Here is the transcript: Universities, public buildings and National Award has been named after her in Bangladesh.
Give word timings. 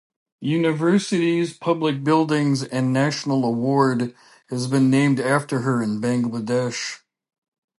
Universities, 0.49 1.55
public 1.55 2.03
buildings 2.03 2.63
and 2.63 2.91
National 2.91 3.45
Award 3.45 4.15
has 4.49 4.65
been 4.65 4.89
named 4.89 5.19
after 5.19 5.59
her 5.59 5.79
in 5.83 6.01
Bangladesh. 6.01 7.01